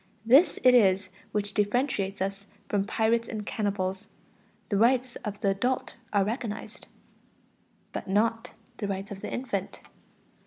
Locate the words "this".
0.25-0.57